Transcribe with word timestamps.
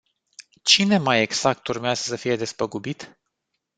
Cine, 0.61 0.97
mai 0.97 1.21
exact, 1.21 1.67
urmează 1.67 2.01
să 2.07 2.15
fie 2.15 2.35
despăgubit? 2.35 3.17